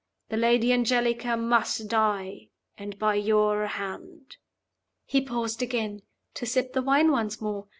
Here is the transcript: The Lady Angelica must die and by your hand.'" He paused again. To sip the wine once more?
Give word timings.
The 0.29 0.37
Lady 0.37 0.73
Angelica 0.73 1.37
must 1.37 1.87
die 1.87 2.49
and 2.75 2.97
by 2.97 3.13
your 3.13 3.67
hand.'" 3.67 4.37
He 5.05 5.21
paused 5.21 5.61
again. 5.61 6.01
To 6.33 6.47
sip 6.47 6.73
the 6.73 6.81
wine 6.81 7.11
once 7.11 7.39
more? 7.39 7.67